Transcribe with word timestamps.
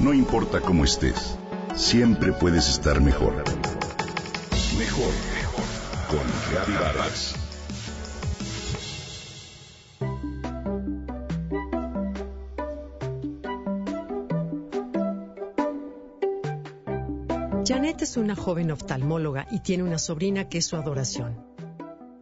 No 0.00 0.14
importa 0.14 0.62
cómo 0.62 0.84
estés, 0.84 1.36
siempre 1.76 2.32
puedes 2.32 2.70
estar 2.70 3.02
mejor. 3.02 3.34
Mejor, 4.78 5.12
mejor. 5.34 5.64
Con 6.08 6.20
Reavivadas. 6.50 7.34
Janet 17.66 18.00
es 18.00 18.16
una 18.16 18.34
joven 18.34 18.70
oftalmóloga 18.70 19.46
y 19.50 19.60
tiene 19.60 19.82
una 19.82 19.98
sobrina 19.98 20.48
que 20.48 20.58
es 20.58 20.66
su 20.66 20.76
adoración. 20.76 21.44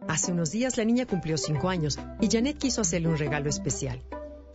Hace 0.09 0.33
unos 0.33 0.51
días 0.51 0.75
la 0.75 0.83
niña 0.83 1.05
cumplió 1.05 1.37
cinco 1.37 1.69
años 1.69 1.97
y 2.19 2.27
Janet 2.29 2.57
quiso 2.57 2.81
hacerle 2.81 3.07
un 3.07 3.17
regalo 3.17 3.49
especial. 3.49 4.03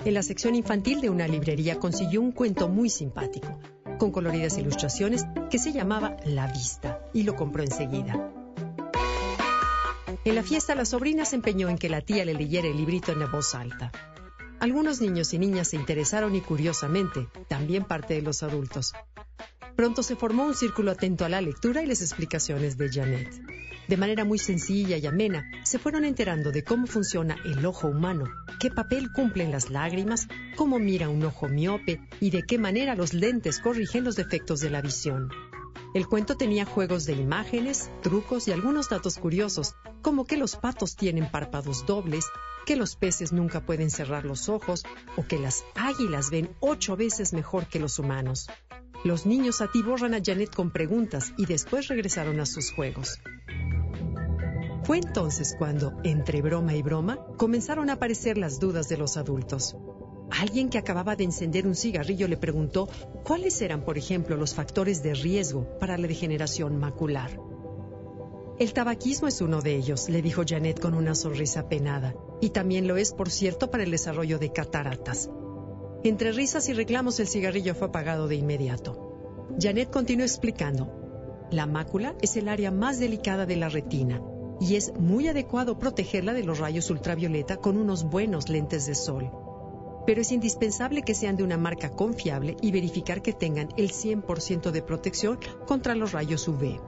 En 0.05 0.12
la 0.12 0.23
sección 0.23 0.55
infantil 0.55 1.00
de 1.00 1.09
una 1.09 1.27
librería 1.27 1.79
consiguió 1.79 2.20
un 2.20 2.32
cuento 2.32 2.68
muy 2.68 2.91
simpático, 2.91 3.59
con 3.98 4.11
coloridas 4.11 4.59
ilustraciones, 4.59 5.24
que 5.51 5.59
se 5.59 5.73
llamaba 5.73 6.19
La 6.27 6.47
Vista, 6.47 7.01
y 7.15 7.23
lo 7.23 7.34
compró 7.37 7.62
enseguida. 7.62 8.30
En 10.27 10.34
la 10.34 10.42
fiesta 10.42 10.75
la 10.75 10.84
sobrina 10.84 11.25
se 11.25 11.37
empeñó 11.37 11.70
en 11.70 11.78
que 11.78 11.88
la 11.88 12.02
tía 12.02 12.27
le 12.27 12.34
leyera 12.34 12.69
el 12.69 12.77
librito 12.77 13.12
en 13.12 13.30
voz 13.30 13.55
alta. 13.55 13.92
Algunos 14.61 15.01
niños 15.01 15.33
y 15.33 15.38
niñas 15.38 15.69
se 15.69 15.77
interesaron 15.77 16.34
y 16.34 16.42
curiosamente, 16.42 17.27
también 17.48 17.84
parte 17.84 18.12
de 18.12 18.23
los 18.23 18.42
adultos. 18.42 18.92
Pronto 19.77 20.02
se 20.02 20.16
formó 20.16 20.45
un 20.46 20.55
círculo 20.55 20.92
atento 20.92 21.24
a 21.24 21.28
la 21.28 21.41
lectura 21.41 21.83
y 21.83 21.87
las 21.87 22.01
explicaciones 22.01 22.78
de 22.78 22.91
Janet. 22.91 23.28
De 23.88 23.97
manera 23.97 24.24
muy 24.24 24.38
sencilla 24.38 24.97
y 24.97 25.06
amena, 25.06 25.50
se 25.62 25.78
fueron 25.78 26.05
enterando 26.05 26.52
de 26.52 26.64
cómo 26.64 26.87
funciona 26.87 27.37
el 27.45 27.66
ojo 27.66 27.88
humano, 27.88 28.24
qué 28.60 28.70
papel 28.70 29.12
cumplen 29.12 29.50
las 29.50 29.69
lágrimas, 29.69 30.28
cómo 30.56 30.78
mira 30.78 31.09
un 31.09 31.23
ojo 31.24 31.48
miope 31.48 32.00
y 32.20 32.30
de 32.30 32.45
qué 32.45 32.59
manera 32.59 32.95
los 32.95 33.12
lentes 33.12 33.59
corrigen 33.59 34.05
los 34.05 34.16
defectos 34.16 34.60
de 34.60 34.70
la 34.70 34.80
visión. 34.80 35.28
El 35.92 36.09
cuento 36.09 36.36
tenía 36.36 36.64
juegos 36.64 37.05
de 37.05 37.12
imágenes, 37.12 37.91
trucos 38.02 38.48
y 38.48 38.52
algunos 38.52 38.89
datos 38.89 39.19
curiosos, 39.19 39.75
como 40.02 40.25
que 40.25 40.36
los 40.36 40.56
patos 40.56 40.97
tienen 40.97 41.30
párpados 41.30 41.86
dobles, 41.86 42.27
que 42.67 42.77
los 42.77 42.97
peces 42.97 43.33
nunca 43.33 43.64
pueden 43.64 43.91
cerrar 43.91 44.25
los 44.25 44.48
ojos 44.48 44.83
o 45.17 45.27
que 45.27 45.39
las 45.39 45.64
águilas 45.75 46.30
ven 46.30 46.56
ocho 46.61 46.97
veces 46.97 47.33
mejor 47.33 47.67
que 47.67 47.78
los 47.78 47.98
humanos. 47.98 48.48
Los 49.05 49.27
niños 49.27 49.60
atiborran 49.60 50.14
a 50.14 50.22
Janet 50.24 50.55
con 50.55 50.70
preguntas 50.70 51.34
y 51.36 51.44
después 51.44 51.88
regresaron 51.88 52.41
a 52.41 52.47
sus 52.47 52.72
juegos. 52.72 53.20
Fue 54.84 54.96
entonces 54.96 55.55
cuando, 55.58 55.92
entre 56.05 56.41
broma 56.41 56.74
y 56.74 56.83
broma, 56.83 57.19
comenzaron 57.36 57.91
a 57.91 57.94
aparecer 57.94 58.38
las 58.38 58.58
dudas 58.61 58.88
de 58.88 58.96
los 58.96 59.19
adultos. 59.19 59.77
Alguien 60.30 60.70
que 60.70 60.78
acababa 60.78 61.16
de 61.16 61.24
encender 61.24 61.66
un 61.66 61.74
cigarrillo 61.74 62.28
le 62.28 62.38
preguntó 62.38 62.88
cuáles 63.24 63.61
eran, 63.61 63.84
por 63.84 63.98
ejemplo, 63.98 64.38
los 64.38 64.55
factores 64.55 65.02
de 65.02 65.12
riesgo 65.12 65.78
para 65.78 65.98
la 65.98 66.08
degeneración 66.08 66.78
macular. 66.78 67.39
El 68.58 68.72
tabaquismo 68.72 69.28
es 69.28 69.42
uno 69.42 69.61
de 69.61 69.77
ellos, 69.77 70.08
le 70.08 70.22
dijo 70.22 70.44
Janet 70.46 70.80
con 70.80 70.94
una 70.94 71.14
sonrisa 71.14 71.68
penada, 71.68 72.14
y 72.41 72.50
también 72.50 72.89
lo 72.89 72.96
es, 72.96 73.12
por 73.12 73.28
cierto, 73.28 73.70
para 73.70 73.83
el 73.83 73.91
desarrollo 73.91 74.39
de 74.39 74.50
cataratas. 74.50 75.28
Entre 76.05 76.33
risas 76.33 76.69
y 76.69 76.74
reclamos 76.74 77.19
el 77.19 77.27
cigarrillo 77.27 77.74
fue 77.74 77.88
apagado 77.88 78.28
de 78.28 78.34
inmediato. 78.34 79.48
Janet 79.58 79.91
continuó 79.91 80.27
explicando, 80.27 81.48
la 81.50 81.64
mácula 81.64 82.14
es 82.20 82.36
el 82.36 82.48
área 82.48 82.70
más 82.70 82.98
delicada 82.98 83.46
de 83.46 83.56
la 83.56 83.70
retina 83.70 84.20
y 84.61 84.77
es 84.77 84.92
muy 84.98 85.28
adecuado 85.28 85.78
protegerla 85.78 86.34
de 86.34 86.44
los 86.44 86.58
rayos 86.58 86.91
ultravioleta 86.91 87.56
con 87.56 87.78
unos 87.78 88.05
buenos 88.05 88.50
lentes 88.50 88.84
de 88.84 88.94
sol. 88.94 89.30
Pero 90.06 90.20
es 90.20 90.30
indispensable 90.30 91.05
que 91.05 91.14
sean 91.14 91.36
de 91.36 91.42
una 91.42 91.56
marca 91.56 91.88
confiable 91.88 92.58
y 92.61 92.70
verificar 92.70 93.22
que 93.22 93.33
tengan 93.33 93.70
el 93.78 93.91
100% 93.91 94.72
de 94.72 94.83
protección 94.83 95.39
contra 95.66 95.94
los 95.94 96.12
rayos 96.12 96.46
UV. 96.46 96.80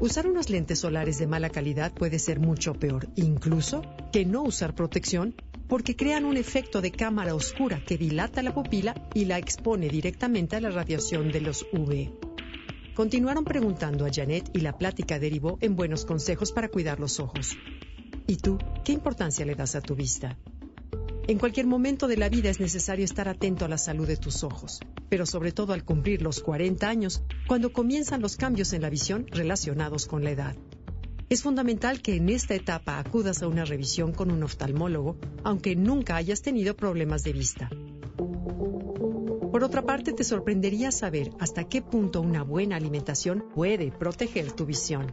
Usar 0.00 0.26
unos 0.26 0.50
lentes 0.50 0.80
solares 0.80 1.18
de 1.18 1.26
mala 1.26 1.48
calidad 1.48 1.92
puede 1.92 2.18
ser 2.18 2.40
mucho 2.40 2.74
peor, 2.74 3.08
incluso 3.16 3.80
que 4.12 4.26
no 4.26 4.42
usar 4.42 4.74
protección, 4.74 5.34
porque 5.68 5.94
crean 5.94 6.24
un 6.24 6.36
efecto 6.36 6.80
de 6.80 6.90
cámara 6.90 7.34
oscura 7.34 7.82
que 7.84 7.98
dilata 7.98 8.42
la 8.42 8.54
pupila 8.54 8.94
y 9.14 9.26
la 9.26 9.38
expone 9.38 9.88
directamente 9.88 10.56
a 10.56 10.60
la 10.60 10.70
radiación 10.70 11.30
de 11.30 11.42
los 11.42 11.66
UV. 11.72 12.10
Continuaron 12.94 13.44
preguntando 13.44 14.06
a 14.06 14.10
Janet 14.12 14.50
y 14.54 14.60
la 14.60 14.76
plática 14.76 15.18
derivó 15.18 15.58
en 15.60 15.76
buenos 15.76 16.04
consejos 16.04 16.50
para 16.50 16.68
cuidar 16.68 16.98
los 16.98 17.20
ojos. 17.20 17.56
¿Y 18.26 18.36
tú, 18.36 18.58
qué 18.84 18.92
importancia 18.92 19.46
le 19.46 19.54
das 19.54 19.76
a 19.76 19.80
tu 19.80 19.94
vista? 19.94 20.36
En 21.28 21.38
cualquier 21.38 21.66
momento 21.66 22.08
de 22.08 22.16
la 22.16 22.30
vida 22.30 22.48
es 22.48 22.58
necesario 22.58 23.04
estar 23.04 23.28
atento 23.28 23.66
a 23.66 23.68
la 23.68 23.76
salud 23.76 24.06
de 24.06 24.16
tus 24.16 24.42
ojos, 24.42 24.80
pero 25.10 25.26
sobre 25.26 25.52
todo 25.52 25.74
al 25.74 25.84
cumplir 25.84 26.22
los 26.22 26.40
40 26.40 26.88
años, 26.88 27.22
cuando 27.46 27.70
comienzan 27.70 28.22
los 28.22 28.36
cambios 28.36 28.72
en 28.72 28.80
la 28.80 28.88
visión 28.88 29.26
relacionados 29.30 30.06
con 30.06 30.24
la 30.24 30.30
edad. 30.30 30.56
Es 31.30 31.42
fundamental 31.42 32.00
que 32.00 32.16
en 32.16 32.30
esta 32.30 32.54
etapa 32.54 32.98
acudas 32.98 33.42
a 33.42 33.48
una 33.48 33.66
revisión 33.66 34.12
con 34.12 34.30
un 34.30 34.42
oftalmólogo, 34.42 35.18
aunque 35.44 35.76
nunca 35.76 36.16
hayas 36.16 36.40
tenido 36.40 36.74
problemas 36.74 37.22
de 37.22 37.34
vista. 37.34 37.68
Por 39.52 39.62
otra 39.62 39.82
parte, 39.82 40.14
te 40.14 40.24
sorprendería 40.24 40.90
saber 40.90 41.32
hasta 41.38 41.64
qué 41.64 41.82
punto 41.82 42.22
una 42.22 42.42
buena 42.44 42.76
alimentación 42.76 43.44
puede 43.54 43.92
proteger 43.92 44.52
tu 44.52 44.64
visión. 44.64 45.12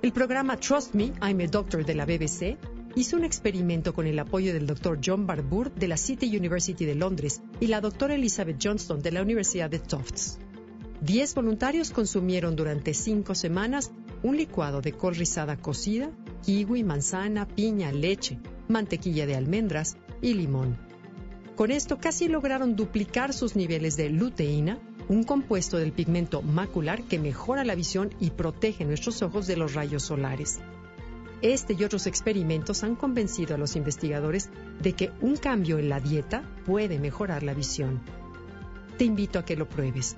El 0.00 0.12
programa 0.12 0.56
Trust 0.56 0.94
Me, 0.94 1.12
I'm 1.20 1.40
a 1.40 1.46
Doctor 1.48 1.84
de 1.84 1.94
la 1.94 2.06
BBC 2.06 2.56
hizo 2.94 3.16
un 3.18 3.24
experimento 3.24 3.92
con 3.92 4.06
el 4.06 4.18
apoyo 4.18 4.54
del 4.54 4.66
Dr. 4.66 5.00
John 5.04 5.26
Barbour 5.26 5.70
de 5.74 5.88
la 5.88 5.98
City 5.98 6.34
University 6.34 6.86
de 6.86 6.94
Londres 6.94 7.42
y 7.60 7.66
la 7.66 7.82
doctora 7.82 8.14
Elizabeth 8.14 8.58
Johnston 8.62 9.02
de 9.02 9.12
la 9.12 9.20
Universidad 9.20 9.68
de 9.68 9.80
Tufts. 9.80 10.38
Diez 11.02 11.34
voluntarios 11.34 11.90
consumieron 11.90 12.56
durante 12.56 12.94
cinco 12.94 13.34
semanas 13.34 13.92
un 14.22 14.36
licuado 14.36 14.80
de 14.80 14.92
col 14.92 15.14
rizada 15.14 15.56
cocida, 15.56 16.10
kiwi, 16.44 16.84
manzana, 16.84 17.46
piña, 17.46 17.92
leche, 17.92 18.38
mantequilla 18.68 19.26
de 19.26 19.36
almendras 19.36 19.96
y 20.20 20.34
limón. 20.34 20.78
Con 21.56 21.70
esto 21.70 21.98
casi 21.98 22.28
lograron 22.28 22.76
duplicar 22.76 23.32
sus 23.32 23.56
niveles 23.56 23.96
de 23.96 24.10
luteína, 24.10 24.78
un 25.08 25.22
compuesto 25.22 25.78
del 25.78 25.92
pigmento 25.92 26.42
macular 26.42 27.02
que 27.04 27.18
mejora 27.18 27.64
la 27.64 27.74
visión 27.74 28.14
y 28.20 28.30
protege 28.30 28.84
nuestros 28.84 29.22
ojos 29.22 29.46
de 29.46 29.56
los 29.56 29.74
rayos 29.74 30.02
solares. 30.02 30.60
Este 31.42 31.74
y 31.74 31.84
otros 31.84 32.06
experimentos 32.06 32.82
han 32.82 32.96
convencido 32.96 33.54
a 33.54 33.58
los 33.58 33.76
investigadores 33.76 34.50
de 34.82 34.94
que 34.94 35.12
un 35.20 35.36
cambio 35.36 35.78
en 35.78 35.88
la 35.88 36.00
dieta 36.00 36.42
puede 36.64 36.98
mejorar 36.98 37.42
la 37.42 37.54
visión. 37.54 38.00
Te 38.96 39.04
invito 39.04 39.38
a 39.38 39.44
que 39.44 39.56
lo 39.56 39.68
pruebes. 39.68 40.16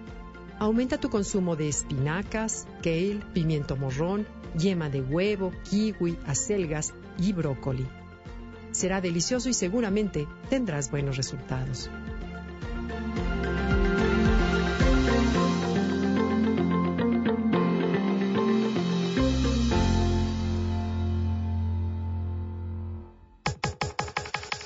Aumenta 0.60 0.98
tu 0.98 1.08
consumo 1.08 1.54
de 1.54 1.68
espinacas, 1.68 2.66
kale, 2.82 3.20
pimiento 3.32 3.76
morrón, 3.76 4.26
yema 4.56 4.90
de 4.90 5.00
huevo, 5.00 5.52
kiwi, 5.70 6.18
acelgas 6.26 6.94
y 7.16 7.32
brócoli. 7.32 7.86
Será 8.72 9.00
delicioso 9.00 9.48
y 9.48 9.54
seguramente 9.54 10.26
tendrás 10.50 10.90
buenos 10.90 11.16
resultados. 11.16 11.88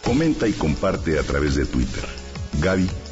Comenta 0.02 0.48
y 0.48 0.52
comparte 0.52 1.18
a 1.18 1.22
través 1.22 1.54
de 1.54 1.66
Twitter. 1.66 2.04